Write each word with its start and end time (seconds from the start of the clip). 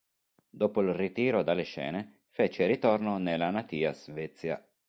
Dopo 0.49 0.81
il 0.81 0.95
ritiro 0.95 1.43
dalle 1.43 1.61
scene 1.61 2.21
fece 2.29 2.65
ritorno 2.65 3.19
nella 3.19 3.51
natia 3.51 3.93
Svezia. 3.93 4.59